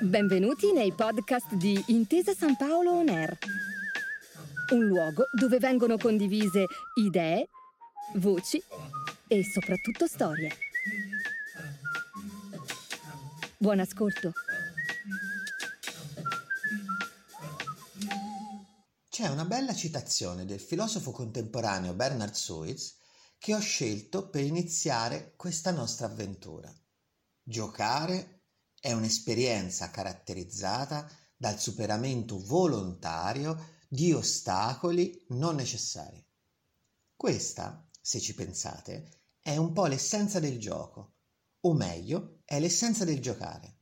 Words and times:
Benvenuti 0.00 0.72
nei 0.72 0.92
podcast 0.92 1.54
di 1.54 1.82
Intesa 1.88 2.32
San 2.32 2.56
Paolo 2.56 2.92
On 2.92 3.08
Air, 3.08 3.36
un 4.72 4.84
luogo 4.86 5.24
dove 5.32 5.58
vengono 5.58 5.96
condivise 5.96 6.66
idee, 6.94 7.48
voci 8.14 8.62
e 9.26 9.44
soprattutto 9.44 10.06
storie. 10.06 10.50
Buon 13.58 13.80
ascolto. 13.80 14.32
C'è 19.08 19.28
una 19.28 19.44
bella 19.44 19.74
citazione 19.74 20.44
del 20.44 20.60
filosofo 20.60 21.10
contemporaneo 21.10 21.94
Bernard 21.94 22.34
Suitz 22.34 22.96
che 23.46 23.54
ho 23.54 23.60
scelto 23.60 24.28
per 24.28 24.42
iniziare 24.42 25.34
questa 25.36 25.70
nostra 25.70 26.06
avventura. 26.06 26.68
Giocare 27.44 28.48
è 28.80 28.90
un'esperienza 28.90 29.88
caratterizzata 29.92 31.08
dal 31.36 31.56
superamento 31.56 32.44
volontario 32.44 33.84
di 33.88 34.12
ostacoli 34.12 35.26
non 35.28 35.54
necessari. 35.54 36.20
Questa, 37.14 37.88
se 38.00 38.18
ci 38.18 38.34
pensate, 38.34 39.10
è 39.40 39.56
un 39.56 39.72
po' 39.72 39.86
l'essenza 39.86 40.40
del 40.40 40.58
gioco, 40.58 41.18
o 41.60 41.72
meglio, 41.72 42.40
è 42.44 42.58
l'essenza 42.58 43.04
del 43.04 43.20
giocare. 43.20 43.76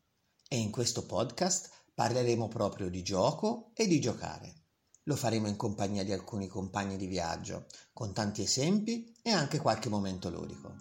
E 0.46 0.58
in 0.58 0.70
questo 0.70 1.06
podcast 1.06 1.70
parleremo 1.94 2.48
proprio 2.48 2.91
di 2.91 3.02
gioco 3.02 3.70
e 3.72 3.86
di 3.86 3.98
giocare. 3.98 4.63
Lo 5.06 5.16
faremo 5.16 5.48
in 5.48 5.56
compagnia 5.56 6.02
di 6.02 6.12
alcuni 6.12 6.48
compagni 6.48 6.96
di 6.96 7.06
viaggio, 7.06 7.66
con 7.92 8.14
tanti 8.14 8.42
esempi 8.42 9.12
e 9.20 9.30
anche 9.30 9.58
qualche 9.58 9.90
momento 9.90 10.30
ludico. 10.30 10.74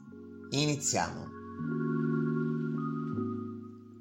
Iniziamo! 0.51 1.25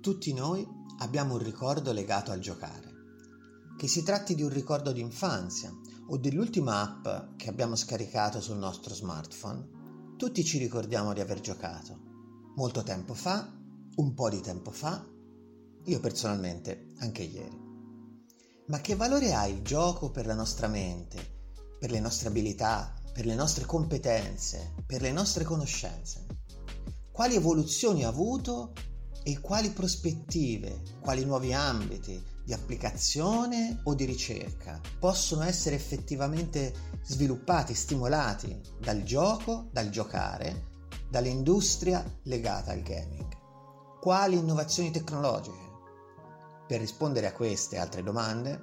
Tutti 0.01 0.33
noi 0.33 0.65
abbiamo 0.99 1.35
un 1.35 1.43
ricordo 1.43 1.91
legato 1.93 2.31
al 2.31 2.39
giocare. 2.39 2.91
Che 3.77 3.89
si 3.89 4.05
tratti 4.05 4.37
di 4.37 4.43
un 4.43 4.51
ricordo 4.51 4.93
d'infanzia 4.93 5.73
o 6.07 6.17
dell'ultima 6.17 6.81
app 6.83 7.37
che 7.37 7.49
abbiamo 7.49 7.75
scaricato 7.75 8.41
sul 8.41 8.59
nostro 8.59 8.95
smartphone, 8.95 10.15
tutti 10.17 10.45
ci 10.45 10.59
ricordiamo 10.59 11.13
di 11.13 11.21
aver 11.21 11.41
giocato. 11.41 11.99
Molto 12.55 12.85
tempo 12.85 13.15
fa, 13.15 13.53
un 13.97 14.15
po' 14.15 14.29
di 14.29 14.41
tempo 14.41 14.71
fa, 14.71 15.05
io 15.85 16.01
personalmente 16.01 16.93
anche 16.99 17.23
ieri. 17.23 17.62
Ma 18.73 18.81
che 18.81 18.97
valore 18.97 19.35
ha 19.35 19.45
il 19.45 19.61
gioco 19.61 20.11
per 20.11 20.25
la 20.25 20.33
nostra 20.33 20.67
mente, 20.67 21.19
per 21.79 21.91
le 21.91 22.01
nostre 22.01 22.29
abilità, 22.29 22.95
per 23.13 23.27
le 23.27 23.35
nostre 23.35 23.67
competenze, 23.67 24.73
per 24.87 25.03
le 25.03 25.13
nostre 25.13 25.45
conoscenze? 25.45 26.25
Quali 27.11 27.35
evoluzioni 27.35 28.03
ha 28.03 28.09
avuto 28.09 28.73
e 29.25 29.41
quali 29.41 29.69
prospettive, 29.73 30.81
quali 31.03 31.23
nuovi 31.27 31.53
ambiti 31.53 32.19
di 32.43 32.55
applicazione 32.55 33.83
o 33.85 33.95
di 33.95 34.07
ricerca 34.07 34.81
possono 34.99 35.43
essere 35.43 35.77
effettivamente 35.77 36.73
sviluppati, 37.03 37.75
stimolati 37.75 38.59
dal 38.81 39.03
gioco, 39.03 39.69
dal 39.71 39.91
giocare, 39.91 40.69
dall'industria 41.11 42.03
legata 42.23 42.73
al 42.73 42.81
gaming? 42.81 43.37
Quali 44.01 44.39
innovazioni 44.39 44.91
tecnologiche? 44.91 45.72
Per 46.73 46.81
rispondere 46.81 47.27
a 47.27 47.35
queste 47.35 47.77
e 47.77 47.79
altre 47.79 48.03
domande, 48.03 48.59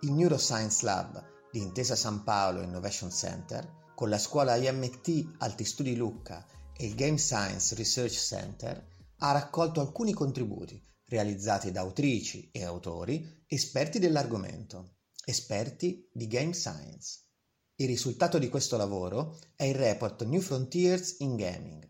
il 0.00 0.12
Neuroscience 0.12 0.86
Lab 0.86 1.22
di 1.50 1.60
Intesa 1.60 1.94
San 1.94 2.24
Paolo 2.24 2.62
Innovation 2.62 3.10
Center, 3.10 3.90
con 3.94 4.08
la 4.08 4.16
scuola 4.16 4.56
IMT 4.56 5.34
Alti 5.36 5.62
Studi 5.62 5.94
Lucca 5.94 6.46
e 6.74 6.86
il 6.86 6.94
Game 6.94 7.18
Science 7.18 7.74
Research 7.74 8.14
Center, 8.14 8.82
ha 9.18 9.32
raccolto 9.32 9.82
alcuni 9.82 10.14
contributi 10.14 10.82
realizzati 11.04 11.70
da 11.70 11.82
autrici 11.82 12.48
e 12.50 12.64
autori 12.64 13.44
esperti 13.46 13.98
dell'argomento, 13.98 15.00
esperti 15.22 16.08
di 16.10 16.28
game 16.28 16.54
science. 16.54 17.26
Il 17.74 17.86
risultato 17.86 18.38
di 18.38 18.48
questo 18.48 18.78
lavoro 18.78 19.38
è 19.56 19.64
il 19.64 19.74
report 19.74 20.24
New 20.24 20.40
Frontiers 20.40 21.16
in 21.18 21.36
Gaming 21.36 21.86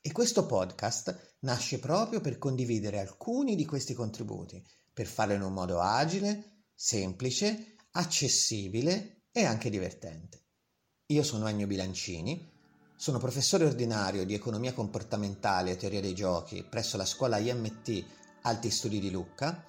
e 0.00 0.10
questo 0.10 0.46
podcast 0.46 1.36
nasce 1.40 1.78
proprio 1.80 2.22
per 2.22 2.38
condividere 2.38 2.98
alcuni 2.98 3.56
di 3.56 3.66
questi 3.66 3.92
contributi 3.92 4.64
per 4.92 5.06
farlo 5.06 5.34
in 5.34 5.42
un 5.42 5.52
modo 5.52 5.80
agile, 5.80 6.64
semplice, 6.74 7.76
accessibile 7.92 9.24
e 9.32 9.44
anche 9.44 9.70
divertente. 9.70 10.40
Io 11.06 11.22
sono 11.22 11.46
Ennio 11.46 11.66
Bilancini, 11.66 12.50
sono 12.96 13.18
professore 13.18 13.64
ordinario 13.64 14.24
di 14.24 14.34
economia 14.34 14.72
comportamentale 14.72 15.72
e 15.72 15.76
teoria 15.76 16.00
dei 16.00 16.14
giochi 16.14 16.62
presso 16.62 16.96
la 16.96 17.04
scuola 17.04 17.38
IMT 17.38 18.04
Alti 18.42 18.70
Studi 18.70 19.00
di 19.00 19.10
Lucca, 19.10 19.64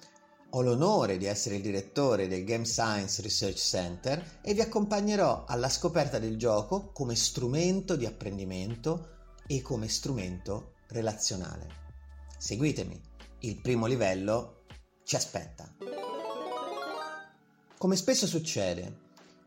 ho 0.50 0.62
l'onore 0.62 1.18
di 1.18 1.24
essere 1.24 1.56
il 1.56 1.62
direttore 1.62 2.28
del 2.28 2.44
Game 2.44 2.64
Science 2.64 3.20
Research 3.22 3.58
Center 3.58 4.38
e 4.40 4.54
vi 4.54 4.60
accompagnerò 4.60 5.44
alla 5.46 5.68
scoperta 5.68 6.20
del 6.20 6.38
gioco 6.38 6.92
come 6.92 7.16
strumento 7.16 7.96
di 7.96 8.06
apprendimento 8.06 9.32
e 9.46 9.62
come 9.62 9.88
strumento 9.88 10.74
relazionale. 10.88 11.82
Seguitemi, 12.38 13.00
il 13.40 13.60
primo 13.60 13.86
livello 13.86 14.63
ci 15.04 15.16
aspetta. 15.16 15.70
Come 17.76 17.96
spesso 17.96 18.26
succede, 18.26 19.02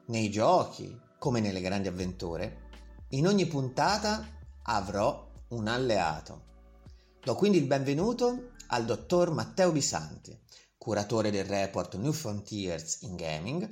nei 0.05 0.29
giochi, 0.29 0.97
come 1.17 1.39
nelle 1.39 1.61
grandi 1.61 1.87
avventure, 1.87 2.65
in 3.09 3.27
ogni 3.27 3.47
puntata 3.47 4.25
avrò 4.63 5.31
un 5.49 5.67
alleato. 5.67 6.45
Do 7.21 7.35
quindi 7.35 7.57
il 7.57 7.65
benvenuto 7.65 8.51
al 8.67 8.85
dottor 8.85 9.31
Matteo 9.31 9.71
Bisanti, 9.71 10.39
curatore 10.77 11.31
del 11.31 11.45
report 11.45 11.95
New 11.95 12.11
Frontiers 12.11 13.01
in 13.01 13.15
Gaming 13.15 13.69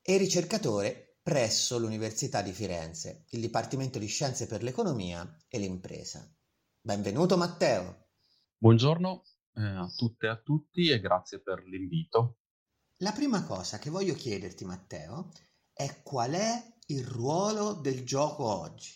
e 0.00 0.16
ricercatore 0.16 1.18
presso 1.22 1.78
l'Università 1.78 2.40
di 2.40 2.52
Firenze, 2.52 3.24
il 3.30 3.40
Dipartimento 3.40 3.98
di 3.98 4.06
Scienze 4.06 4.46
per 4.46 4.62
l'Economia 4.62 5.36
e 5.48 5.58
l'Impresa. 5.58 6.32
Benvenuto 6.80 7.36
Matteo. 7.36 8.10
Buongiorno 8.58 9.22
eh, 9.56 9.62
a 9.62 9.90
tutte 9.94 10.26
e 10.26 10.30
a 10.30 10.36
tutti 10.36 10.88
e 10.88 11.00
grazie 11.00 11.40
per 11.40 11.64
l'invito. 11.64 12.38
La 12.98 13.12
prima 13.12 13.44
cosa 13.44 13.78
che 13.78 13.90
voglio 13.90 14.14
chiederti, 14.14 14.64
Matteo, 14.64 15.32
è 15.72 16.02
qual 16.02 16.32
è 16.32 16.74
il 16.86 17.04
ruolo 17.04 17.74
del 17.74 18.04
gioco 18.04 18.44
oggi. 18.44 18.94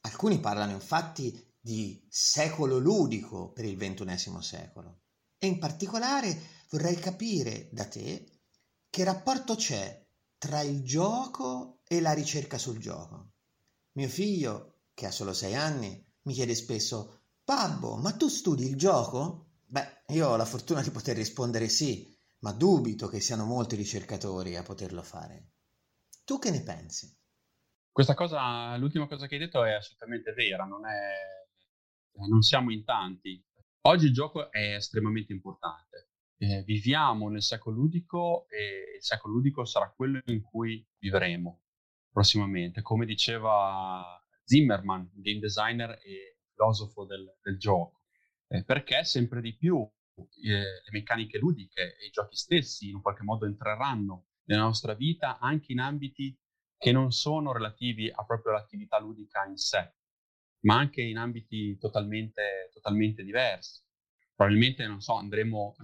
Alcuni 0.00 0.40
parlano 0.40 0.72
infatti 0.72 1.52
di 1.58 2.06
secolo 2.10 2.78
ludico 2.78 3.52
per 3.52 3.64
il 3.64 3.76
ventunesimo 3.76 4.42
secolo 4.42 5.04
e 5.38 5.46
in 5.46 5.58
particolare 5.58 6.64
vorrei 6.70 6.96
capire 6.96 7.68
da 7.72 7.86
te 7.86 8.42
che 8.90 9.04
rapporto 9.04 9.54
c'è 9.54 10.06
tra 10.36 10.60
il 10.60 10.82
gioco 10.82 11.80
e 11.86 12.00
la 12.00 12.12
ricerca 12.12 12.58
sul 12.58 12.78
gioco. 12.78 13.32
Mio 13.92 14.08
figlio, 14.08 14.82
che 14.92 15.06
ha 15.06 15.10
solo 15.10 15.32
sei 15.32 15.54
anni, 15.54 16.04
mi 16.22 16.34
chiede 16.34 16.54
spesso 16.54 17.28
Babbo, 17.42 17.96
ma 17.96 18.12
tu 18.12 18.28
studi 18.28 18.66
il 18.66 18.76
gioco? 18.76 19.53
Beh, 19.74 20.04
io 20.14 20.28
ho 20.28 20.36
la 20.36 20.44
fortuna 20.44 20.82
di 20.82 20.92
poter 20.92 21.16
rispondere 21.16 21.68
sì, 21.68 22.16
ma 22.42 22.52
dubito 22.52 23.08
che 23.08 23.18
siano 23.18 23.44
molti 23.44 23.74
ricercatori 23.74 24.54
a 24.54 24.62
poterlo 24.62 25.02
fare. 25.02 25.54
Tu 26.24 26.38
che 26.38 26.52
ne 26.52 26.62
pensi? 26.62 27.12
Questa 27.90 28.14
cosa, 28.14 28.76
l'ultima 28.76 29.08
cosa 29.08 29.26
che 29.26 29.34
hai 29.34 29.40
detto 29.40 29.64
è 29.64 29.72
assolutamente 29.72 30.32
vera, 30.32 30.62
non, 30.62 30.86
è, 30.86 32.20
non 32.28 32.40
siamo 32.42 32.70
in 32.70 32.84
tanti. 32.84 33.44
Oggi 33.88 34.06
il 34.06 34.12
gioco 34.12 34.52
è 34.52 34.76
estremamente 34.76 35.32
importante. 35.32 36.10
Eh, 36.36 36.62
viviamo 36.62 37.28
nel 37.28 37.42
secolo 37.42 37.74
ludico 37.74 38.46
e 38.50 38.94
il 38.98 39.02
secolo 39.02 39.34
ludico 39.34 39.64
sarà 39.64 39.90
quello 39.90 40.20
in 40.26 40.40
cui 40.40 40.86
vivremo 40.98 41.62
prossimamente. 42.12 42.80
Come 42.80 43.06
diceva 43.06 44.24
Zimmerman, 44.44 45.10
game 45.14 45.40
designer 45.40 45.98
e 46.04 46.38
filosofo 46.52 47.04
del, 47.06 47.38
del 47.42 47.58
gioco 47.58 48.02
eh, 48.54 48.64
perché 48.64 49.02
sempre 49.04 49.40
di 49.40 49.56
più 49.56 49.80
eh, 49.80 50.50
le 50.50 50.90
meccaniche 50.92 51.38
ludiche 51.38 51.96
e 51.98 52.06
i 52.06 52.10
giochi 52.10 52.36
stessi 52.36 52.88
in 52.88 53.02
qualche 53.02 53.24
modo 53.24 53.46
entreranno 53.46 54.26
nella 54.44 54.62
nostra 54.62 54.94
vita 54.94 55.38
anche 55.38 55.72
in 55.72 55.80
ambiti 55.80 56.38
che 56.78 56.92
non 56.92 57.10
sono 57.10 57.52
relativi 57.52 58.10
a 58.10 58.24
proprio 58.24 58.52
l'attività 58.52 59.00
ludica 59.00 59.44
in 59.46 59.56
sé, 59.56 59.94
ma 60.60 60.76
anche 60.76 61.02
in 61.02 61.16
ambiti 61.16 61.76
totalmente, 61.78 62.70
totalmente 62.72 63.24
diversi. 63.24 63.82
Probabilmente, 64.34 64.86
non 64.86 65.00
so, 65.00 65.14
andremo, 65.14 65.74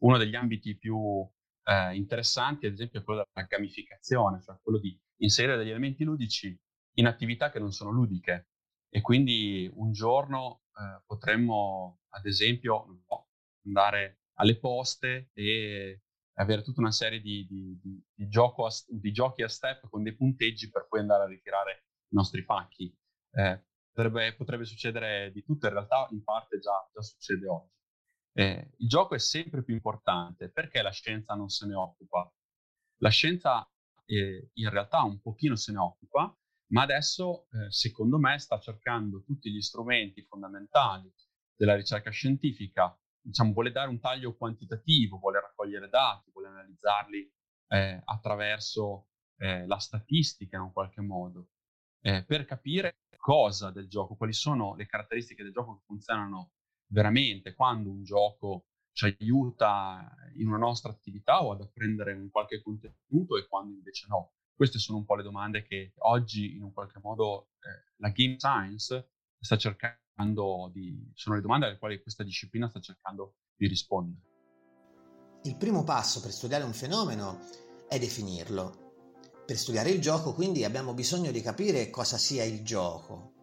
uno 0.00 0.16
degli 0.16 0.36
ambiti 0.36 0.76
più 0.76 1.28
eh, 1.64 1.94
interessanti, 1.96 2.66
ad 2.66 2.74
esempio, 2.74 3.00
è 3.00 3.02
quello 3.02 3.26
della 3.32 3.46
gamificazione, 3.46 4.40
cioè 4.42 4.58
quello 4.62 4.78
di 4.78 4.96
inserire 5.16 5.56
degli 5.56 5.70
elementi 5.70 6.04
ludici 6.04 6.56
in 6.98 7.06
attività 7.06 7.50
che 7.50 7.58
non 7.58 7.72
sono 7.72 7.90
ludiche. 7.90 8.47
E 8.90 9.00
quindi 9.00 9.70
un 9.74 9.92
giorno 9.92 10.62
eh, 10.72 11.02
potremmo, 11.06 12.00
ad 12.10 12.24
esempio, 12.26 13.02
andare 13.64 14.20
alle 14.34 14.58
poste 14.58 15.30
e 15.34 16.02
avere 16.34 16.62
tutta 16.62 16.80
una 16.80 16.92
serie 16.92 17.20
di, 17.20 17.46
di, 17.46 17.78
di, 17.80 18.02
di, 18.14 18.28
a, 18.38 18.68
di, 18.86 19.12
giochi 19.12 19.42
a 19.42 19.48
step 19.48 19.88
con 19.88 20.02
dei 20.02 20.14
punteggi 20.14 20.70
per 20.70 20.86
poi 20.88 21.00
andare 21.00 21.24
a 21.24 21.26
ritirare 21.26 21.84
i 22.08 22.14
nostri 22.14 22.44
pacchi. 22.44 22.96
Eh, 23.32 23.64
potrebbe, 23.92 24.34
potrebbe, 24.34 24.64
succedere 24.64 25.32
di 25.32 25.42
tutto, 25.42 25.66
in 25.66 25.72
realtà 25.72 26.06
in 26.10 26.22
parte 26.22 26.58
già, 26.58 26.88
già 26.92 27.02
succede 27.02 27.48
oggi. 27.48 27.76
Eh, 28.32 28.70
il 28.78 28.88
gioco 28.88 29.14
è 29.16 29.18
sempre 29.18 29.64
più 29.64 29.74
importante 29.74 30.48
perché 30.50 30.80
la 30.80 30.92
scienza 30.92 31.34
non 31.34 31.48
se 31.48 31.66
ne 31.66 31.74
occupa. 31.74 32.32
La 32.98 33.10
scienza 33.10 33.68
eh, 34.04 34.50
in 34.52 34.70
realtà 34.70 35.02
un 35.02 35.20
pochino 35.20 35.56
se 35.56 35.72
ne 35.72 35.78
occupa, 35.78 36.36
ma 36.68 36.82
adesso 36.82 37.48
eh, 37.50 37.70
secondo 37.70 38.18
me 38.18 38.38
sta 38.38 38.58
cercando 38.58 39.22
tutti 39.22 39.50
gli 39.50 39.60
strumenti 39.60 40.22
fondamentali 40.22 41.12
della 41.54 41.74
ricerca 41.74 42.10
scientifica, 42.10 42.96
diciamo, 43.20 43.52
vuole 43.52 43.72
dare 43.72 43.88
un 43.88 44.00
taglio 44.00 44.36
quantitativo, 44.36 45.18
vuole 45.18 45.40
raccogliere 45.40 45.88
dati, 45.88 46.30
vuole 46.30 46.48
analizzarli 46.48 47.32
eh, 47.68 48.02
attraverso 48.04 49.08
eh, 49.38 49.66
la 49.66 49.78
statistica 49.78 50.56
in 50.56 50.62
un 50.62 50.72
qualche 50.72 51.00
modo, 51.00 51.48
eh, 52.00 52.24
per 52.24 52.44
capire 52.44 52.98
cosa 53.16 53.70
del 53.70 53.88
gioco, 53.88 54.16
quali 54.16 54.32
sono 54.32 54.74
le 54.76 54.86
caratteristiche 54.86 55.42
del 55.42 55.52
gioco 55.52 55.76
che 55.76 55.84
funzionano 55.86 56.52
veramente, 56.90 57.54
quando 57.54 57.90
un 57.90 58.02
gioco 58.04 58.66
ci 58.92 59.04
aiuta 59.18 60.12
in 60.36 60.48
una 60.48 60.58
nostra 60.58 60.90
attività 60.90 61.42
o 61.42 61.52
ad 61.52 61.60
apprendere 61.60 62.12
un 62.12 62.30
qualche 62.30 62.62
contenuto 62.62 63.36
e 63.36 63.46
quando 63.46 63.74
invece 63.74 64.06
no. 64.08 64.32
Queste 64.58 64.80
sono 64.80 64.98
un 64.98 65.04
po' 65.04 65.14
le 65.14 65.22
domande 65.22 65.62
che 65.62 65.92
oggi 65.98 66.56
in 66.56 66.64
un 66.64 66.72
qualche 66.72 66.98
modo 67.00 67.50
eh, 67.60 67.92
la 67.98 68.08
game 68.08 68.40
science 68.40 69.10
sta 69.38 69.56
cercando 69.56 70.68
di... 70.72 71.12
sono 71.14 71.36
le 71.36 71.40
domande 71.40 71.66
alle 71.66 71.78
quali 71.78 72.02
questa 72.02 72.24
disciplina 72.24 72.68
sta 72.68 72.80
cercando 72.80 73.36
di 73.54 73.68
rispondere. 73.68 74.20
Il 75.44 75.56
primo 75.56 75.84
passo 75.84 76.20
per 76.20 76.32
studiare 76.32 76.64
un 76.64 76.72
fenomeno 76.72 77.38
è 77.88 78.00
definirlo. 78.00 79.44
Per 79.46 79.56
studiare 79.56 79.90
il 79.90 80.00
gioco 80.00 80.34
quindi 80.34 80.64
abbiamo 80.64 80.92
bisogno 80.92 81.30
di 81.30 81.40
capire 81.40 81.88
cosa 81.88 82.18
sia 82.18 82.42
il 82.42 82.64
gioco 82.64 83.34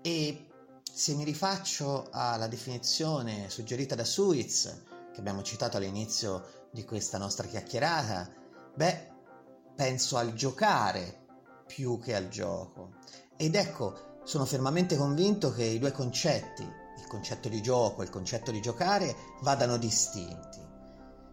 e 0.00 0.46
se 0.84 1.16
mi 1.16 1.24
rifaccio 1.24 2.06
alla 2.12 2.46
definizione 2.46 3.50
suggerita 3.50 3.96
da 3.96 4.04
Suiz, 4.04 4.84
che 5.12 5.18
abbiamo 5.18 5.42
citato 5.42 5.78
all'inizio 5.78 6.68
di 6.70 6.84
questa 6.84 7.18
nostra 7.18 7.48
chiacchierata, 7.48 8.32
beh, 8.76 9.11
penso 9.74 10.16
al 10.16 10.34
giocare 10.34 11.20
più 11.66 11.98
che 11.98 12.14
al 12.14 12.28
gioco. 12.28 12.94
Ed 13.36 13.54
ecco, 13.54 14.20
sono 14.24 14.44
fermamente 14.44 14.96
convinto 14.96 15.50
che 15.52 15.64
i 15.64 15.78
due 15.78 15.92
concetti, 15.92 16.62
il 16.62 17.06
concetto 17.08 17.48
di 17.48 17.60
gioco 17.60 18.02
e 18.02 18.04
il 18.04 18.10
concetto 18.10 18.50
di 18.50 18.60
giocare, 18.60 19.14
vadano 19.40 19.76
distinti. 19.76 20.60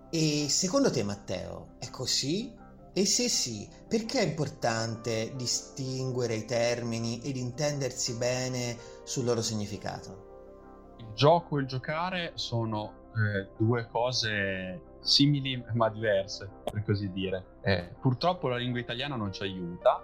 E 0.09 0.47
secondo 0.50 0.89
te, 0.89 1.03
Matteo, 1.03 1.75
è 1.77 1.89
così? 1.89 2.56
E 2.94 3.06
se 3.06 3.30
sì, 3.30 3.69
perché 3.88 4.19
è 4.19 4.25
importante 4.25 5.33
distinguere 5.36 6.36
i 6.36 6.45
termini 6.45 7.21
ed 7.21 7.38
intendersi 7.38 8.15
bene 8.15 8.75
sul 9.03 9.25
loro 9.25 9.41
significato? 9.41 10.95
Il 10.97 11.13
gioco 11.13 11.57
e 11.57 11.62
il 11.62 11.68
giocare 11.68 12.31
sono 12.33 13.12
eh, 13.15 13.50
due 13.57 13.88
cose 13.91 14.81
simili 15.00 15.63
ma 15.74 15.90
diverse, 15.90 16.50
per 16.63 16.84
così 16.84 17.12
dire. 17.12 17.57
Eh, 17.62 17.96
purtroppo 18.00 18.48
la 18.48 18.57
lingua 18.57 18.80
italiana 18.80 19.16
non 19.16 19.31
ci 19.31 19.44
aiuta, 19.44 20.01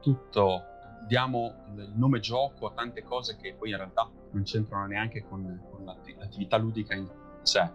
tutto 0.00 0.64
diamo 1.06 1.54
il 1.76 1.92
nome 1.96 2.20
gioco 2.20 2.66
a 2.66 2.72
tante 2.72 3.02
cose 3.02 3.36
che 3.36 3.54
poi 3.54 3.70
in 3.70 3.76
realtà 3.76 4.08
non 4.32 4.42
c'entrano 4.42 4.86
neanche 4.86 5.24
con, 5.26 5.60
con 5.70 5.84
l'attività 5.84 6.56
ludica 6.56 6.94
in 6.94 7.08
sé. 7.42 7.68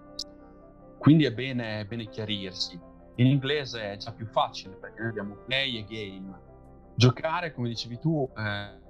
Quindi 0.97 1.25
è 1.25 1.33
bene, 1.33 1.81
è 1.81 1.85
bene 1.85 2.07
chiarirsi 2.07 2.79
in 3.17 3.27
inglese 3.27 3.93
è 3.93 3.97
già 3.97 4.11
più 4.11 4.25
facile 4.25 4.75
perché 4.75 4.99
noi 4.99 5.09
abbiamo 5.09 5.35
play 5.45 5.77
e 5.77 5.85
game. 5.85 6.37
Giocare, 6.95 7.53
come 7.53 7.69
dicevi 7.69 7.99
tu, 7.99 8.29
eh, 8.35 8.83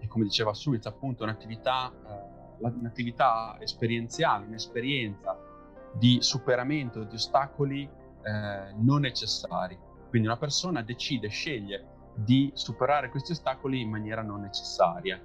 e 0.00 0.06
come 0.06 0.24
diceva 0.24 0.54
Suiz, 0.54 0.86
appunto, 0.86 1.22
è 1.22 1.26
un'attività, 1.26 1.92
eh, 1.92 2.66
un'attività 2.66 3.56
esperienziale, 3.60 4.46
un'esperienza 4.46 5.37
di 5.98 6.18
superamento 6.20 7.04
di 7.04 7.14
ostacoli 7.14 7.82
eh, 7.82 8.72
non 8.76 9.00
necessari. 9.00 9.78
Quindi 10.08 10.28
una 10.28 10.38
persona 10.38 10.82
decide, 10.82 11.28
sceglie 11.28 11.96
di 12.14 12.50
superare 12.54 13.10
questi 13.10 13.32
ostacoli 13.32 13.80
in 13.80 13.90
maniera 13.90 14.22
non 14.22 14.40
necessaria. 14.40 15.20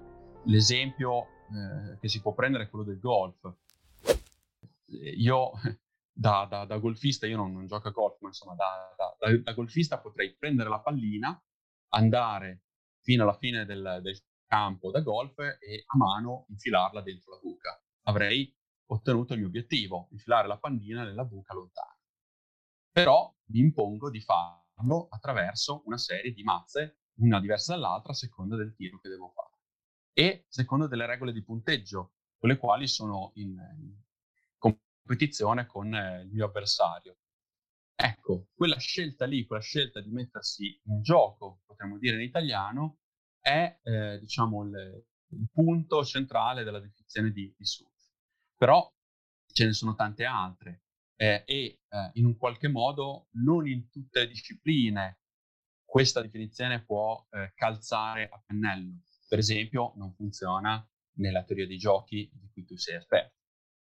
L'esempio 0.46 1.22
eh, 1.24 1.98
che 2.00 2.08
si 2.08 2.22
può 2.22 2.34
prendere 2.34 2.66
è 2.66 2.70
quello 2.70 2.86
del 2.86 3.00
golf. 3.00 3.52
Io 5.18 5.52
da, 6.12 6.46
da, 6.50 6.66
da, 6.66 6.78
golfista, 6.78 7.26
io 7.26 7.38
non, 7.38 7.52
non, 7.52 7.66
gioco 7.66 7.88
a 7.88 7.92
golf, 7.92 8.18
ma 8.22 8.28
insomma 8.28 8.54
da, 8.56 8.96
da, 9.42 9.54
golfista 9.54 10.00
potrei 10.00 10.36
prendere 10.36 10.70
la 10.70 10.80
pallina, 10.80 11.42
andare 11.90 12.64
fino 13.02 13.24
alla 13.24 13.38
fine 13.38 13.66
del, 13.66 14.00
del, 14.02 14.22
campo 14.46 14.92
da 14.92 15.02
golf 15.02 15.40
e 15.40 15.84
a 15.84 15.98
mano 15.98 16.46
infilarla 16.50 17.02
dentro 17.02 17.32
la 17.32 17.40
buca. 17.42 17.82
Avrei 18.04 18.56
ottenuto 18.88 19.34
il 19.34 19.40
mio 19.40 19.48
obiettivo, 19.48 20.08
infilare 20.12 20.48
la 20.48 20.58
pallina 20.58 21.04
nella 21.04 21.26
buca 21.26 21.54
lontana. 21.54 21.98
Però 22.92 23.34
mi 23.46 23.60
impongo 23.60 24.10
di 24.10 24.22
farlo 24.22 25.08
attraverso 25.10 25.82
una 25.86 25.98
serie 25.98 26.32
di 26.32 26.44
mazze, 26.44 27.00
una 27.16 27.40
diversa 27.40 27.74
dall'altra 27.74 28.12
a 28.12 28.16
seconda 28.16 28.56
del 28.56 28.76
tiro 28.76 29.00
che 29.00 29.10
devo 29.10 29.30
fare. 29.30 29.52
E 30.14 30.46
secondo 30.48 30.88
delle 30.88 31.06
regole 31.06 31.32
di 31.32 31.44
punteggio, 31.44 32.14
con 32.38 32.50
le 32.50 32.58
quali 32.58 32.88
sono 32.88 33.32
in, 33.36 33.52
in 33.52 33.96
competizione 34.58 35.66
con 35.66 35.94
eh, 35.94 36.22
il 36.22 36.32
mio 36.32 36.46
avversario. 36.46 37.18
Ecco, 37.96 38.48
quella 38.54 38.78
scelta 38.78 39.26
lì, 39.26 39.46
quella 39.46 39.62
scelta 39.62 40.02
di 40.02 40.10
mettersi 40.10 40.80
in 40.86 41.02
gioco, 41.02 41.62
potremmo 41.66 41.98
dire 41.98 42.16
in 42.16 42.22
italiano, 42.22 43.00
è 43.40 43.80
eh, 43.84 44.20
diciamo 44.20 44.64
il, 44.64 45.06
il, 45.28 45.48
punto 45.52 46.04
centrale 46.04 46.64
della 46.64 46.80
definizione 46.80 47.32
di, 47.32 47.54
di 47.58 47.66
Sud. 47.66 47.93
Però 48.58 48.92
ce 49.52 49.66
ne 49.66 49.74
sono 49.74 49.96
tante 49.96 50.26
altre 50.26 50.84
eh, 51.16 51.44
e 51.46 51.80
eh, 51.88 52.10
in 52.14 52.26
un 52.26 52.38
qualche 52.38 52.68
modo 52.68 53.28
non 53.34 53.68
in 53.68 53.90
tutte 53.90 54.22
le 54.22 54.28
discipline 54.28 55.20
questa 55.94 56.22
definizione 56.22 56.84
può 56.84 57.24
eh, 57.30 57.52
calzare 57.54 58.28
a 58.28 58.42
pennello. 58.44 59.02
Per 59.28 59.38
esempio, 59.38 59.94
non 59.96 60.12
funziona 60.16 60.84
nella 61.18 61.44
teoria 61.44 61.68
dei 61.68 61.78
giochi 61.78 62.32
di 62.34 62.50
cui 62.52 62.66
tu 62.66 62.76
sei 62.76 62.96
esperto. 62.96 63.36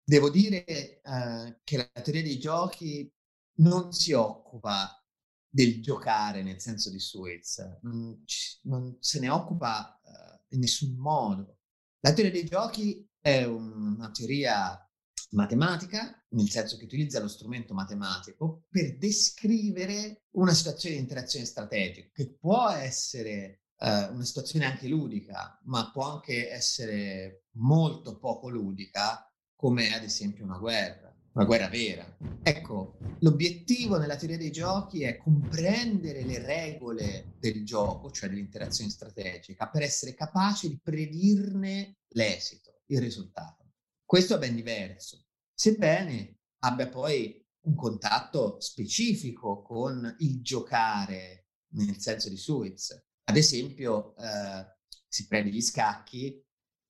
Devo 0.04 0.30
dire 0.30 0.64
eh, 0.64 1.60
che 1.64 1.76
la 1.76 2.00
teoria 2.00 2.22
dei 2.22 2.38
giochi 2.38 3.12
non 3.54 3.92
si 3.92 4.12
occupa 4.12 5.04
del 5.48 5.82
giocare 5.82 6.44
nel 6.44 6.60
senso 6.60 6.90
di 6.90 7.00
Suez, 7.00 7.58
non, 7.82 8.22
non 8.62 8.96
se 9.00 9.18
ne 9.18 9.28
occupa 9.28 10.00
eh, 10.00 10.54
in 10.54 10.60
nessun 10.60 10.94
modo. 10.96 11.58
La 12.00 12.12
teoria 12.12 12.30
dei 12.30 12.44
giochi 12.44 13.04
è 13.26 13.44
una 13.44 14.08
teoria 14.12 14.80
matematica, 15.30 16.24
nel 16.28 16.48
senso 16.48 16.76
che 16.76 16.84
utilizza 16.84 17.18
lo 17.18 17.26
strumento 17.26 17.74
matematico 17.74 18.66
per 18.68 18.96
descrivere 18.98 20.26
una 20.36 20.54
situazione 20.54 20.94
di 20.94 21.00
interazione 21.00 21.44
strategica, 21.44 22.08
che 22.12 22.36
può 22.38 22.68
essere 22.70 23.62
eh, 23.78 24.04
una 24.10 24.24
situazione 24.24 24.66
anche 24.66 24.86
ludica, 24.86 25.60
ma 25.64 25.90
può 25.90 26.04
anche 26.04 26.52
essere 26.52 27.46
molto 27.56 28.16
poco 28.20 28.48
ludica 28.48 29.28
come 29.56 29.92
ad 29.92 30.04
esempio 30.04 30.44
una 30.44 30.58
guerra, 30.58 31.12
una 31.32 31.44
guerra 31.44 31.68
vera. 31.68 32.16
Ecco, 32.44 32.96
l'obiettivo 33.18 33.98
nella 33.98 34.14
teoria 34.14 34.38
dei 34.38 34.52
giochi 34.52 35.02
è 35.02 35.16
comprendere 35.16 36.22
le 36.22 36.38
regole 36.38 37.34
del 37.40 37.64
gioco, 37.64 38.08
cioè 38.12 38.28
dell'interazione 38.28 38.88
strategica, 38.88 39.68
per 39.68 39.82
essere 39.82 40.14
capaci 40.14 40.68
di 40.68 40.78
predirne 40.80 41.96
l'esito, 42.10 42.75
il 42.86 43.00
risultato. 43.00 43.72
Questo 44.04 44.36
è 44.36 44.38
ben 44.38 44.54
diverso, 44.54 45.26
sebbene 45.52 46.38
abbia 46.60 46.88
poi 46.88 47.44
un 47.66 47.74
contatto 47.74 48.60
specifico 48.60 49.62
con 49.62 50.14
il 50.20 50.40
giocare 50.40 51.48
nel 51.70 51.98
senso 51.98 52.28
di 52.28 52.36
Suiz. 52.36 52.90
Ad 53.24 53.36
esempio, 53.36 54.14
eh, 54.16 54.76
si 55.08 55.26
prende 55.26 55.50
gli 55.50 55.60
scacchi, 55.60 56.42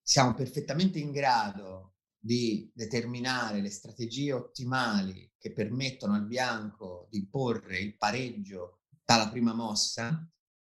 siamo 0.02 0.34
perfettamente 0.34 0.98
in 0.98 1.10
grado 1.10 1.94
di 2.18 2.70
determinare 2.74 3.60
le 3.60 3.70
strategie 3.70 4.32
ottimali 4.32 5.32
che 5.38 5.52
permettono 5.52 6.14
al 6.14 6.26
bianco 6.26 7.06
di 7.10 7.26
porre 7.28 7.78
il 7.78 7.96
pareggio 7.96 8.82
dalla 9.04 9.30
prima 9.30 9.54
mossa, 9.54 10.28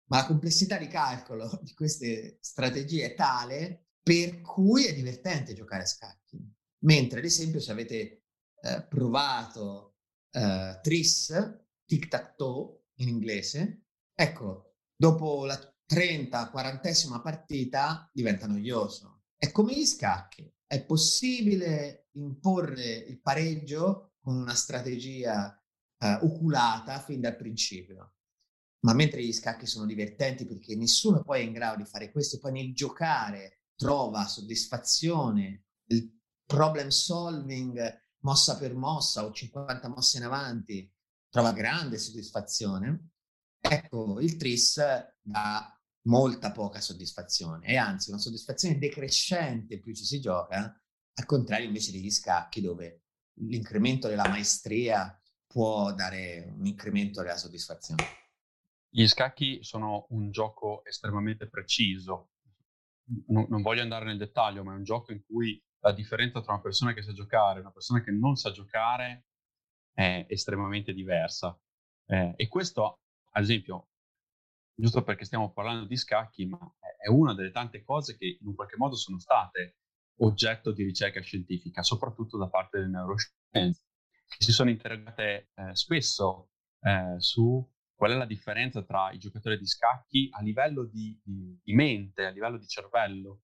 ma 0.08 0.18
la 0.18 0.26
complessità 0.26 0.78
di 0.78 0.88
calcolo 0.88 1.60
di 1.64 1.74
queste 1.74 2.38
strategie 2.42 3.06
è 3.06 3.16
tale 3.16 3.85
per 4.06 4.40
cui 4.42 4.86
è 4.86 4.94
divertente 4.94 5.56
giocare 5.56 5.82
a 5.82 5.88
scacchi. 5.88 6.40
Mentre, 6.84 7.18
ad 7.18 7.26
esempio, 7.26 7.60
se 7.60 7.72
avete 7.72 8.26
eh, 8.62 8.86
provato 8.88 9.96
eh, 10.30 10.80
Tris, 10.84 11.34
tic-tac-toe 11.86 12.84
in 12.98 13.08
inglese, 13.08 13.86
ecco, 14.14 14.76
dopo 14.96 15.48
la 15.48 15.60
30-40esima 15.92 17.20
partita 17.20 18.08
diventa 18.14 18.46
noioso. 18.46 19.24
È 19.36 19.52
come 19.52 19.74
gli 19.74 19.88
scacchi 19.88 20.48
è 20.68 20.86
possibile 20.86 22.10
imporre 22.12 22.86
il 22.86 23.20
pareggio 23.20 24.14
con 24.20 24.36
una 24.36 24.54
strategia 24.54 25.60
eh, 25.98 26.20
oculata 26.22 27.00
fin 27.00 27.22
dal 27.22 27.36
principio. 27.36 28.14
Ma 28.82 28.94
mentre 28.94 29.24
gli 29.24 29.34
scacchi 29.34 29.66
sono 29.66 29.88
divertenti 29.88 30.46
perché 30.46 30.76
nessuno 30.76 31.24
poi 31.24 31.40
è 31.40 31.44
in 31.44 31.54
grado 31.54 31.78
di 31.78 31.90
fare 31.90 32.12
questo, 32.12 32.38
poi 32.38 32.52
nel 32.52 32.72
giocare 32.76 33.62
trova 33.76 34.26
soddisfazione, 34.26 35.66
il 35.88 36.12
problem 36.46 36.90
solving 36.90 38.04
mossa 38.20 38.58
per 38.58 38.74
mossa 38.76 39.26
o 39.26 39.32
50 39.32 39.88
mosse 39.90 40.18
in 40.18 40.24
avanti 40.24 40.92
trova 41.30 41.52
grande 41.52 41.98
soddisfazione, 41.98 43.10
ecco, 43.60 44.20
il 44.20 44.38
tris 44.38 44.80
dà 45.22 45.80
molta 46.04 46.52
poca 46.52 46.80
soddisfazione 46.80 47.66
e 47.68 47.78
anzi 47.78 48.10
una 48.12 48.20
soddisfazione 48.20 48.78
decrescente 48.78 49.80
più 49.80 49.94
ci 49.94 50.06
si 50.06 50.20
gioca, 50.20 50.82
al 51.18 51.26
contrario 51.26 51.68
invece 51.68 51.92
degli 51.92 52.12
scacchi 52.12 52.62
dove 52.62 53.04
l'incremento 53.40 54.08
della 54.08 54.28
maestria 54.28 55.20
può 55.46 55.94
dare 55.94 56.54
un 56.56 56.66
incremento 56.66 57.22
della 57.22 57.38
soddisfazione. 57.38 58.04
Gli 58.90 59.08
scacchi 59.08 59.60
sono 59.62 60.06
un 60.10 60.32
gioco 60.32 60.86
estremamente 60.86 61.50
preciso. 61.50 62.32
Non, 63.28 63.46
non, 63.50 63.62
voglio 63.62 63.82
andare 63.82 64.06
nel 64.06 64.18
dettaglio, 64.18 64.64
ma 64.64 64.74
è 64.74 64.78
un 64.78 64.84
gioco 64.84 65.12
in 65.12 65.24
cui 65.24 65.62
la 65.80 65.92
differenza 65.92 66.42
tra 66.42 66.54
una 66.54 66.62
persona 66.62 66.94
che 66.94 67.04
sa 67.04 67.14
giocare 67.14 67.60
e 67.60 67.62
una 67.62 67.72
persona 67.72 68.02
che 68.02 68.12
non 68.12 68.36
sa 68.36 68.52
giocare 68.52 69.28
è 69.94 70.26
estremamente 70.28 70.94
diversa. 70.94 71.58
Eh, 72.08 72.34
e 72.36 72.48
questo, 72.48 73.02
ad 73.32 73.44
esempio, 73.44 73.90
giusto 74.74 75.04
perché 75.04 75.26
stiamo 75.26 75.54
parlando 75.54 75.86
di 75.86 75.96
scacchi, 75.96 76.46
ma 76.46 76.60
è 76.98 77.08
una 77.08 77.34
delle 77.34 77.52
tante 77.52 77.84
cose 77.84 78.18
che 78.18 78.38
in 78.40 78.48
un 78.48 78.56
qualche 78.56 78.78
modo 78.78 78.96
sono 78.96 79.20
state 79.20 79.78
oggetto 80.20 80.72
di 80.72 80.84
ricerca 80.84 81.22
scientifica, 81.22 81.84
soprattutto 81.84 82.38
da 82.38 82.50
parte 82.50 82.80
delle 82.80 82.90
neuroscienze, 82.90 83.84
che 84.28 84.44
si 84.44 84.52
sono 84.52 84.70
interrogate 84.70 85.52
eh, 85.54 85.76
spesso 85.76 86.50
eh, 86.82 87.16
su 87.20 87.64
qual 87.96 88.12
è 88.12 88.16
la 88.16 88.26
differenza 88.26 88.84
tra 88.84 89.12
i 89.12 89.18
giocatori 89.18 89.58
di 89.58 89.66
scacchi 89.66 90.30
a 90.32 90.42
livello 90.42 90.84
di, 90.86 91.20
di, 91.24 91.60
di 91.64 91.74
mente, 91.74 92.26
a 92.26 92.30
livello 92.30 92.58
di 92.58 92.68
cervello, 92.68 93.44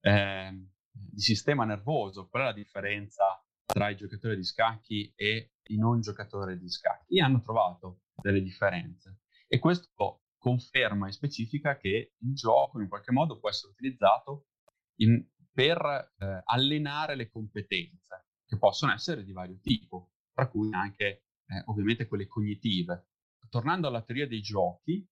eh, 0.00 0.68
di 0.90 1.20
sistema 1.20 1.64
nervoso, 1.64 2.28
qual 2.28 2.42
è 2.42 2.46
la 2.46 2.52
differenza 2.52 3.24
tra 3.66 3.88
i 3.88 3.96
giocatori 3.96 4.36
di 4.36 4.44
scacchi 4.44 5.12
e 5.14 5.54
i 5.68 5.76
non 5.76 6.00
giocatori 6.00 6.58
di 6.58 6.68
scacchi. 6.68 7.18
E 7.18 7.22
hanno 7.22 7.40
trovato 7.40 8.02
delle 8.14 8.42
differenze. 8.42 9.20
E 9.46 9.58
questo 9.58 10.22
conferma 10.38 11.08
e 11.08 11.12
specifica 11.12 11.76
che 11.76 12.14
il 12.18 12.34
gioco 12.34 12.80
in 12.80 12.88
qualche 12.88 13.12
modo 13.12 13.38
può 13.38 13.48
essere 13.48 13.72
utilizzato 13.72 14.48
in, 14.96 15.26
per 15.52 16.12
eh, 16.18 16.42
allenare 16.44 17.16
le 17.16 17.30
competenze, 17.30 18.26
che 18.46 18.58
possono 18.58 18.92
essere 18.92 19.24
di 19.24 19.32
vario 19.32 19.58
tipo, 19.60 20.12
tra 20.32 20.48
cui 20.48 20.72
anche 20.72 21.06
eh, 21.46 21.62
ovviamente 21.66 22.06
quelle 22.06 22.26
cognitive. 22.26 23.08
Tornando 23.54 23.86
alla 23.86 24.02
teoria 24.02 24.26
dei 24.26 24.40
giochi, 24.40 25.08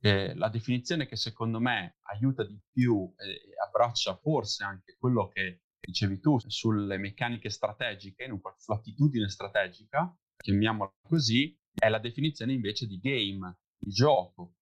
eh, 0.00 0.32
la 0.36 0.48
definizione 0.48 1.08
che 1.08 1.16
secondo 1.16 1.58
me 1.58 1.96
aiuta 2.02 2.44
di 2.44 2.56
più 2.70 3.12
e 3.16 3.52
abbraccia 3.66 4.16
forse 4.16 4.62
anche 4.62 4.94
quello 4.96 5.26
che 5.26 5.62
dicevi 5.80 6.20
tu 6.20 6.38
sulle 6.38 6.98
meccaniche 6.98 7.50
strategiche, 7.50 8.30
sull'attitudine 8.58 9.28
strategica, 9.28 10.16
chiamiamola 10.36 10.94
così, 11.02 11.58
è 11.74 11.88
la 11.88 11.98
definizione 11.98 12.52
invece 12.52 12.86
di 12.86 13.00
game, 13.00 13.58
di 13.76 13.90
gioco 13.90 14.54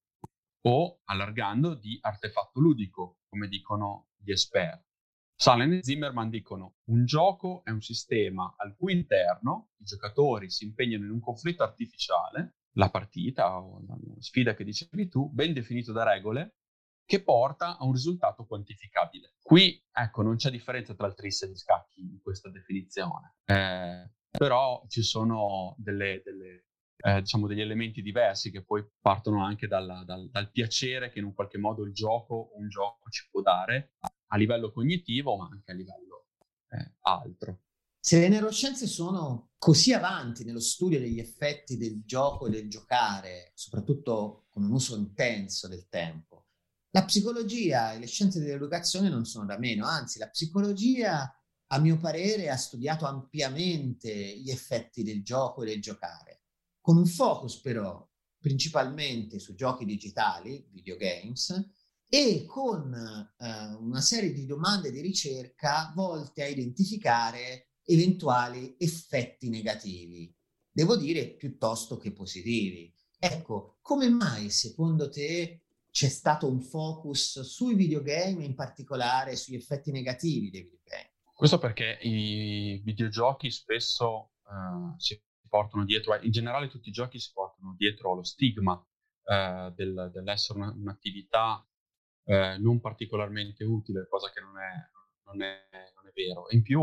o, 0.63 1.01
allargando, 1.05 1.75
di 1.75 1.99
artefatto 2.01 2.61
ludico, 2.61 3.19
come 3.29 3.47
dicono 3.47 4.09
gli 4.17 4.31
esperti. 4.31 4.89
Salen 5.37 5.75
e 5.75 5.83
Zimmerman 5.83 6.31
dicono 6.31 6.77
un 6.85 7.05
gioco 7.05 7.63
è 7.63 7.69
un 7.69 7.83
sistema 7.83 8.55
al 8.57 8.75
cui 8.75 8.95
interno 8.95 9.73
i 9.81 9.85
giocatori 9.85 10.49
si 10.49 10.65
impegnano 10.65 11.05
in 11.05 11.11
un 11.11 11.21
conflitto 11.21 11.63
artificiale, 11.63 12.55
la 12.75 12.91
partita 12.91 13.59
o 13.61 13.83
la 13.87 13.97
sfida 14.19 14.55
che 14.55 14.65
dicevi 14.65 15.09
tu, 15.09 15.29
ben 15.31 15.53
definito 15.53 15.93
da 15.93 16.05
regole, 16.05 16.57
che 17.05 17.23
porta 17.23 17.77
a 17.77 17.85
un 17.85 17.93
risultato 17.93 18.47
quantificabile. 18.47 19.35
Qui, 19.43 19.85
ecco, 19.93 20.23
non 20.23 20.37
c'è 20.37 20.51
differenza 20.51 20.95
tra 20.95 21.07
il 21.07 21.15
tris 21.15 21.43
e 21.43 21.51
gli 21.51 21.57
scacchi 21.57 22.01
in 22.01 22.21
questa 22.23 22.49
definizione, 22.49 23.37
eh, 23.45 24.11
però 24.31 24.85
ci 24.89 25.03
sono 25.03 25.75
delle, 25.79 26.23
delle 26.25 26.67
eh, 27.05 27.21
diciamo 27.21 27.47
degli 27.47 27.61
elementi 27.61 28.01
diversi 28.01 28.51
che 28.51 28.65
poi 28.65 28.87
partono 29.01 29.45
anche 29.45 29.67
dalla, 29.67 30.05
dal, 30.05 30.31
dal, 30.31 30.51
piacere 30.51 31.11
che 31.11 31.19
in 31.19 31.25
un 31.25 31.35
qualche 31.35 31.59
modo 31.59 31.83
il 31.85 31.93
gioco 31.93 32.53
un 32.55 32.69
gioco 32.69 33.11
ci 33.11 33.29
può 33.29 33.43
dare 33.43 33.95
a 34.29 34.37
livello 34.37 34.71
cognitivo 34.71 35.37
ma 35.37 35.49
anche 35.51 35.73
a 35.73 35.75
livello 35.75 36.29
eh, 36.69 36.95
altro. 37.01 37.63
Se 37.99 38.21
le 38.21 38.29
neuroscienze 38.29 38.87
sono 38.87 39.52
così 39.63 39.93
avanti 39.93 40.43
nello 40.43 40.59
studio 40.59 40.99
degli 40.99 41.21
effetti 41.21 41.77
del 41.77 42.03
gioco 42.05 42.49
e 42.49 42.51
del 42.51 42.69
giocare, 42.69 43.53
soprattutto 43.55 44.47
con 44.49 44.65
un 44.65 44.73
uso 44.73 44.97
intenso 44.97 45.69
del 45.69 45.87
tempo, 45.89 46.49
la 46.91 47.05
psicologia 47.05 47.93
e 47.93 48.01
le 48.01 48.09
scienze 48.09 48.41
dell'educazione 48.41 49.09
non 49.09 49.25
sono 49.25 49.45
da 49.45 49.57
meno, 49.59 49.87
anzi 49.87 50.19
la 50.19 50.29
psicologia, 50.29 51.33
a 51.69 51.79
mio 51.79 51.97
parere, 51.99 52.51
ha 52.51 52.57
studiato 52.57 53.07
ampiamente 53.07 54.13
gli 54.37 54.51
effetti 54.51 55.05
del 55.05 55.23
gioco 55.23 55.63
e 55.63 55.67
del 55.67 55.81
giocare 55.81 56.41
con 56.81 56.97
un 56.97 57.07
focus 57.07 57.61
però 57.61 58.05
principalmente 58.41 59.39
su 59.39 59.55
giochi 59.55 59.85
digitali, 59.85 60.67
videogames, 60.73 61.71
e 62.09 62.45
con 62.47 62.93
eh, 62.93 63.75
una 63.79 64.01
serie 64.01 64.33
di 64.33 64.45
domande 64.45 64.91
di 64.91 65.01
ricerca 65.01 65.93
volte 65.95 66.43
a 66.43 66.49
identificare 66.49 67.69
eventuali 67.85 68.75
effetti 68.79 69.49
negativi, 69.49 70.35
devo 70.71 70.97
dire 70.97 71.35
piuttosto 71.35 71.97
che 71.97 72.13
positivi. 72.13 72.93
Ecco, 73.19 73.79
come 73.81 74.09
mai 74.09 74.51
secondo 74.51 75.09
te 75.09 75.63
c'è 75.91 76.09
stato 76.09 76.49
un 76.49 76.61
focus 76.61 77.41
sui 77.43 77.75
videogame, 77.75 78.45
in 78.45 78.55
particolare 78.55 79.37
sugli 79.37 79.57
effetti 79.57 79.91
negativi 79.91 80.51
dei 80.51 80.63
videogame? 80.63 81.11
Questo 81.35 81.59
perché 81.59 81.99
i 82.03 82.81
videogiochi 82.85 83.51
spesso 83.51 84.33
uh, 84.45 84.99
si 84.99 85.21
portano 85.49 85.85
dietro, 85.85 86.19
in 86.23 86.31
generale 86.31 86.69
tutti 86.69 86.89
i 86.89 86.93
giochi 86.93 87.19
si 87.19 87.31
portano 87.33 87.75
dietro 87.77 88.15
lo 88.15 88.23
stigma 88.23 88.83
eh, 89.25 89.73
del, 89.77 90.11
dell'essere 90.13 90.59
una, 90.59 90.73
un'attività 90.73 91.65
eh, 92.25 92.57
non 92.59 92.81
particolarmente 92.81 93.65
utile, 93.65 94.07
cosa 94.09 94.31
che 94.31 94.41
non 94.41 94.59
è, 94.59 94.73
non 95.25 95.43
è, 95.43 95.69
non 95.95 96.09
è 96.09 96.13
vero. 96.15 96.47
in 96.51 96.63
più, 96.63 96.81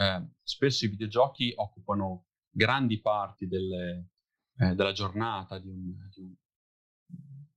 eh, 0.00 0.26
spesso 0.42 0.86
i 0.86 0.88
videogiochi 0.88 1.52
occupano 1.54 2.28
grandi 2.48 3.02
parti 3.02 3.46
delle, 3.46 4.12
eh, 4.56 4.74
della 4.74 4.92
giornata 4.92 5.58
di, 5.58 5.68
un, 5.68 6.08
di, 6.08 6.20
un, 6.22 6.34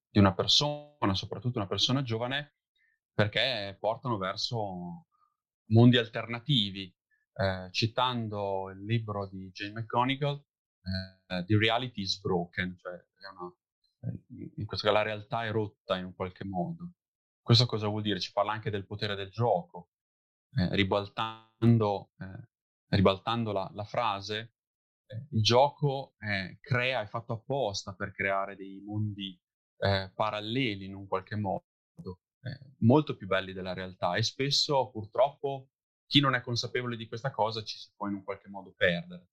di 0.09 0.19
una 0.19 0.33
persona, 0.33 1.13
soprattutto 1.13 1.57
una 1.57 1.67
persona 1.67 2.03
giovane, 2.03 2.55
perché 3.13 3.77
portano 3.79 4.17
verso 4.17 5.07
mondi 5.67 5.97
alternativi, 5.97 6.93
eh, 7.35 7.69
citando 7.71 8.69
il 8.71 8.83
libro 8.83 9.29
di 9.29 9.49
Jane 9.51 9.79
McGonigal, 9.79 10.35
eh, 11.27 11.45
The 11.45 11.57
Reality 11.57 12.01
is 12.01 12.19
Broken, 12.19 12.75
cioè 12.77 12.91
una, 13.31 13.55
eh, 14.01 14.51
in 14.57 14.65
questo 14.65 14.85
caso 14.85 14.97
la 14.97 15.03
realtà 15.03 15.45
è 15.45 15.51
rotta 15.51 15.95
in 15.95 16.05
un 16.05 16.13
qualche 16.13 16.43
modo. 16.43 16.91
Questo 17.41 17.65
cosa 17.65 17.87
vuol 17.87 18.01
dire? 18.01 18.19
Ci 18.19 18.33
parla 18.33 18.51
anche 18.51 18.69
del 18.69 18.85
potere 18.85 19.15
del 19.15 19.29
gioco, 19.29 19.91
eh, 20.55 20.75
ribaltando, 21.63 22.11
eh, 22.19 22.47
ribaltando 22.89 23.51
la, 23.51 23.69
la, 23.73 23.83
frase, 23.83 24.53
eh, 25.07 25.27
il 25.31 25.41
gioco 25.41 26.15
crea, 26.59 27.01
è 27.01 27.05
fatto 27.07 27.33
apposta 27.33 27.93
per 27.93 28.11
creare 28.11 28.55
dei 28.55 28.81
mondi 28.81 29.39
paralleli 29.83 30.85
in 30.85 30.95
un 30.95 31.07
qualche 31.07 31.35
modo, 31.35 31.65
molto 32.79 33.17
più 33.17 33.27
belli 33.27 33.51
della 33.51 33.73
realtà 33.73 34.15
e 34.15 34.23
spesso 34.23 34.89
purtroppo 34.89 35.71
chi 36.05 36.21
non 36.21 36.35
è 36.35 36.41
consapevole 36.41 36.95
di 36.95 37.05
questa 37.05 37.31
cosa 37.31 37.61
ci 37.63 37.77
si 37.77 37.91
può 37.93 38.07
in 38.07 38.13
un 38.13 38.23
qualche 38.23 38.47
modo 38.47 38.73
perdere. 38.77 39.27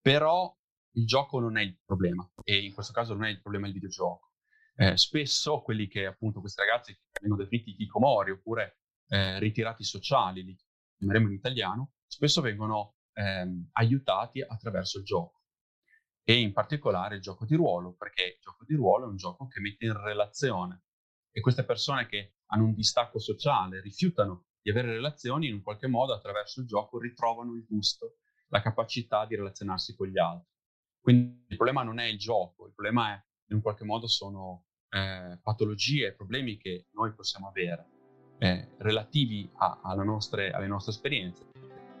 Però 0.00 0.56
il 0.92 1.06
gioco 1.06 1.40
non 1.40 1.56
è 1.56 1.62
il 1.62 1.76
problema 1.84 2.28
e 2.44 2.64
in 2.64 2.72
questo 2.72 2.92
caso 2.92 3.14
non 3.14 3.24
è 3.24 3.30
il 3.30 3.40
problema 3.40 3.66
il 3.66 3.72
videogioco. 3.72 4.34
Eh, 4.76 4.96
spesso 4.96 5.60
quelli 5.62 5.88
che 5.88 6.06
appunto 6.06 6.38
questi 6.38 6.60
ragazzi 6.60 6.96
vengono 7.20 7.42
definiti 7.42 7.70
hikikomori 7.70 8.30
oppure 8.30 8.78
eh, 9.08 9.40
ritirati 9.40 9.82
sociali, 9.82 10.44
li 10.44 10.56
chiameremo 10.96 11.28
in 11.28 11.34
italiano, 11.34 11.92
spesso 12.06 12.40
vengono 12.40 12.96
ehm, 13.14 13.68
aiutati 13.72 14.40
attraverso 14.40 14.98
il 14.98 15.04
gioco. 15.04 15.42
E 16.22 16.40
in 16.40 16.52
particolare 16.52 17.16
il 17.16 17.20
gioco 17.20 17.44
di 17.44 17.54
ruolo, 17.54 17.94
perché 17.94 18.22
il 18.22 18.38
gioco 18.40 18.64
di 18.64 18.74
ruolo 18.74 19.04
è 19.04 19.08
un 19.08 19.16
gioco 19.16 19.46
che 19.46 19.60
mette 19.60 19.84
in 19.84 20.00
relazione. 20.00 20.84
E 21.30 21.40
queste 21.40 21.64
persone 21.64 22.06
che 22.06 22.36
hanno 22.46 22.64
un 22.64 22.74
distacco 22.74 23.18
sociale 23.18 23.80
rifiutano 23.80 24.46
di 24.62 24.70
avere 24.70 24.92
relazioni, 24.92 25.48
in 25.48 25.54
un 25.54 25.62
qualche 25.62 25.86
modo 25.86 26.14
attraverso 26.14 26.60
il 26.60 26.66
gioco 26.66 26.98
ritrovano 26.98 27.54
il 27.54 27.66
gusto, 27.66 28.16
la 28.48 28.62
capacità 28.62 29.26
di 29.26 29.36
relazionarsi 29.36 29.94
con 29.94 30.06
gli 30.06 30.18
altri. 30.18 30.52
Quindi 31.00 31.44
il 31.48 31.56
problema 31.56 31.82
non 31.82 31.98
è 31.98 32.04
il 32.04 32.16
gioco, 32.16 32.66
il 32.66 32.72
problema 32.72 33.12
è 33.12 33.22
in 33.48 33.56
un 33.56 33.60
qualche 33.60 33.84
modo 33.84 34.06
sono 34.06 34.64
eh, 34.88 35.38
patologie, 35.42 36.14
problemi 36.14 36.56
che 36.56 36.86
noi 36.92 37.12
possiamo 37.12 37.48
avere 37.48 37.93
eh, 38.38 38.68
relativi 38.78 39.48
a, 39.56 39.94
nostre, 40.04 40.50
alle 40.50 40.66
nostre 40.66 40.92
esperienze, 40.92 41.44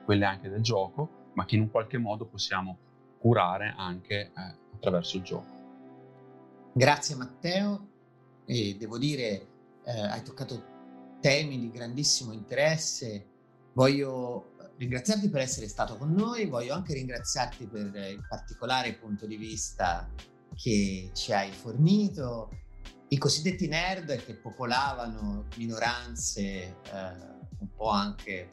quelle 0.04 0.24
anche 0.24 0.48
del 0.48 0.62
gioco, 0.62 1.30
ma 1.34 1.44
che 1.44 1.56
in 1.56 1.62
un 1.62 1.70
qualche 1.70 1.98
modo 1.98 2.26
possiamo 2.26 2.78
curare 3.18 3.74
anche 3.76 4.14
eh, 4.20 4.32
attraverso 4.74 5.16
il 5.16 5.22
gioco. 5.22 5.52
Grazie 6.72 7.14
Matteo 7.14 7.88
e 8.44 8.76
devo 8.78 8.98
dire 8.98 9.46
eh, 9.84 10.00
hai 10.00 10.22
toccato 10.22 10.72
temi 11.20 11.58
di 11.58 11.70
grandissimo 11.70 12.32
interesse. 12.32 13.26
Voglio 13.72 14.52
ringraziarti 14.76 15.30
per 15.30 15.40
essere 15.40 15.68
stato 15.68 15.96
con 15.96 16.12
noi, 16.12 16.46
voglio 16.46 16.74
anche 16.74 16.94
ringraziarti 16.94 17.66
per 17.66 17.86
il 17.94 18.26
particolare 18.28 18.94
punto 18.94 19.26
di 19.26 19.36
vista 19.36 20.08
che 20.54 21.10
ci 21.12 21.32
hai 21.32 21.50
fornito, 21.50 22.50
i 23.14 23.18
cosiddetti 23.18 23.68
nerd 23.68 24.24
che 24.24 24.34
popolavano 24.34 25.46
minoranze 25.56 26.42
eh, 26.42 26.74
un 27.58 27.68
po' 27.76 27.88
anche 27.88 28.50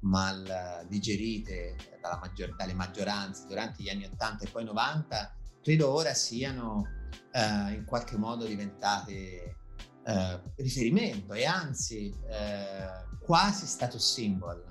mal 0.00 0.86
digerite 0.88 1.76
maggior- 2.18 2.56
dalle 2.56 2.72
maggioranze 2.72 3.46
durante 3.46 3.82
gli 3.82 3.90
anni 3.90 4.06
80 4.06 4.46
e 4.46 4.50
poi 4.50 4.64
90, 4.64 5.36
credo 5.60 5.92
ora 5.92 6.14
siano 6.14 6.86
eh, 7.32 7.74
in 7.74 7.84
qualche 7.84 8.16
modo 8.16 8.46
diventate 8.46 9.56
eh, 10.04 10.40
riferimento 10.56 11.34
e 11.34 11.44
anzi 11.44 12.10
eh, 12.30 13.18
quasi 13.20 13.66
status 13.66 14.14
symbol. 14.14 14.64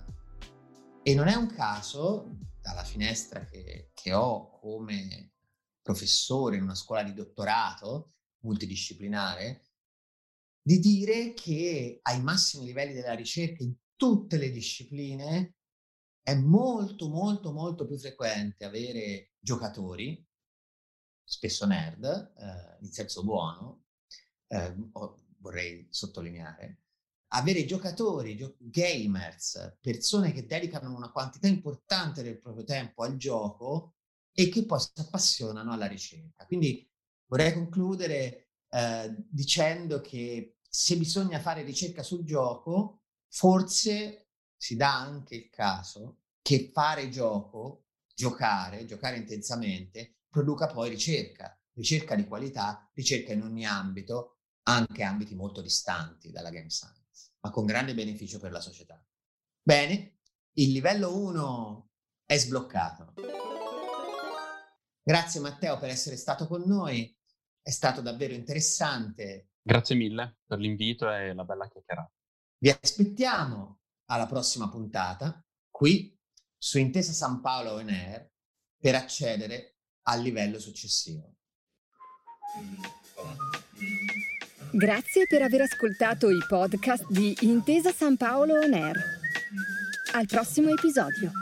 E 1.04 1.14
non 1.14 1.28
è 1.28 1.36
un 1.36 1.54
caso, 1.54 2.38
dalla 2.60 2.84
finestra 2.84 3.46
che, 3.46 3.92
che 3.94 4.14
ho 4.14 4.50
come 4.50 5.34
professore 5.84 6.56
in 6.56 6.64
una 6.64 6.76
scuola 6.76 7.04
di 7.04 7.14
dottorato 7.14 8.14
multidisciplinare, 8.40 9.64
di 10.62 10.80
dire 10.80 11.34
che 11.34 12.00
ai 12.02 12.22
massimi 12.22 12.66
livelli 12.66 12.94
della 12.94 13.16
ricerca 13.16 13.64
in 13.64 13.74
tutte 13.96 14.38
le 14.38 14.52
discipline 14.52 15.56
è 16.22 16.36
molto 16.36 17.08
molto 17.08 17.54
molto 17.54 17.88
più 17.88 17.98
frequente 17.98 18.66
avere 18.66 19.32
giocatori, 19.40 20.26
spesso 21.24 21.66
nerd, 21.66 22.04
eh, 22.06 22.84
in 22.84 22.92
senso 22.92 23.24
buono, 23.24 23.86
eh, 24.48 24.76
vorrei 25.40 25.88
sottolineare, 25.90 26.82
avere 27.30 27.66
giocatori, 27.66 28.36
gio- 28.36 28.56
gamers, 28.60 29.78
persone 29.80 30.32
che 30.32 30.46
dedicano 30.46 30.94
una 30.96 31.12
quantità 31.12 31.48
importante 31.48 32.24
del 32.24 32.40
proprio 32.42 32.64
tempo 32.64 33.04
al 33.04 33.18
gioco 33.18 33.96
e 34.32 34.50
che 34.50 34.66
poi 34.66 34.80
si 34.80 34.92
appassionano 34.96 35.72
alla 35.72 35.88
ricerca. 35.88 36.46
Quindi 36.46 36.88
vorrei 37.28 37.54
concludere 37.54 38.50
eh, 38.70 39.16
dicendo 39.30 40.02
che 40.02 40.58
se 40.70 40.98
bisogna 40.98 41.40
fare 41.40 41.64
ricerca 41.64 42.04
sul 42.04 42.24
gioco, 42.24 43.04
forse 43.30 44.30
si 44.56 44.76
dà 44.76 45.00
anche 45.00 45.36
il 45.36 45.50
caso 45.50 46.22
che 46.42 46.72
fare 46.74 47.10
gioco, 47.10 47.86
giocare, 48.14 48.86
giocare 48.86 49.18
intensamente, 49.18 50.18
produca 50.30 50.68
poi 50.68 50.90
ricerca, 50.90 51.58
ricerca 51.74 52.16
di 52.16 52.28
qualità, 52.28 52.90
ricerca 52.94 53.34
in 53.34 53.42
ogni 53.42 53.66
ambito, 53.66 54.40
anche 54.64 55.04
ambiti 55.04 55.36
molto 55.36 55.62
distanti 55.62 56.32
dalla 56.32 56.50
game 56.50 56.70
science, 56.70 57.32
ma 57.40 57.50
con 57.50 57.66
grande 57.66 57.94
beneficio 57.94 58.40
per 58.40 58.52
la 58.52 58.60
società. 58.60 59.04
Bene, 59.62 60.20
il 60.54 60.72
livello 60.72 61.16
1 61.16 61.90
è 62.26 62.38
sbloccato. 62.38 63.14
Grazie 65.04 65.40
Matteo 65.40 65.78
per 65.78 65.90
essere 65.90 66.18
stato 66.18 66.48
con 66.48 66.64
noi, 66.66 67.17
è 67.68 67.72
stato 67.72 68.00
davvero 68.00 68.34
interessante. 68.34 69.50
Grazie 69.62 69.98
mille 69.98 70.38
per 70.46 70.58
l'invito 70.58 71.12
e 71.12 71.34
la 71.34 71.44
bella 71.44 71.68
chiacchierata. 71.68 72.10
Vi 72.60 72.70
aspettiamo 72.70 73.80
alla 74.06 74.26
prossima 74.26 74.70
puntata 74.70 75.46
qui 75.70 76.18
su 76.58 76.78
Intesa 76.80 77.12
San 77.12 77.42
Paolo 77.42 77.74
On 77.74 77.90
Air 77.90 78.32
per 78.78 78.96
accedere 78.96 79.80
al 80.04 80.22
livello 80.22 80.60
successivo. 80.60 81.34
Grazie 84.72 85.28
per 85.28 85.42
aver 85.42 85.62
ascoltato 85.64 86.30
i 86.30 86.40
podcast 86.48 87.06
di 87.10 87.36
Intesa 87.42 87.92
San 87.92 88.16
Paolo 88.16 88.60
On 88.60 88.74
Air. 88.74 88.96
Al 90.14 90.26
prossimo 90.26 90.70
episodio. 90.70 91.34